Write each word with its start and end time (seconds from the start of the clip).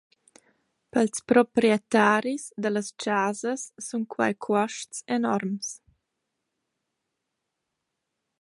Pels 0.95 1.21
proprietaris 1.31 2.43
da 2.65 2.69
las 2.71 2.89
chasas 3.03 3.61
sun 3.87 4.03
quai 4.13 4.33
cuosts 4.45 4.97
enorms. 5.17 5.67